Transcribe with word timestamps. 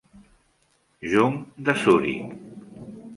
Jung 1.11 1.37
de 1.67 1.77
Zuric. 1.83 2.33